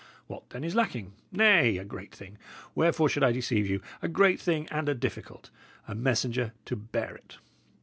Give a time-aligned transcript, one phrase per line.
[0.25, 1.13] What, then, is lacking?
[1.31, 2.39] Nay, a great thing
[2.73, 3.83] wherefore should I deceive you?
[4.01, 5.51] a great thing and a difficult:
[5.87, 7.37] a messenger to bear it.